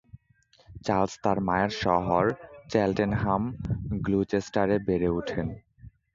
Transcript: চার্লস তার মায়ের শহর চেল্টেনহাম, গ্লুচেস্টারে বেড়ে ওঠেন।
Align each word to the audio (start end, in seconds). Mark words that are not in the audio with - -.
চার্লস 0.85 1.13
তার 1.23 1.37
মায়ের 1.47 1.71
শহর 1.83 2.25
চেল্টেনহাম, 2.69 3.43
গ্লুচেস্টারে 4.03 4.77
বেড়ে 4.87 5.09
ওঠেন। 5.17 5.47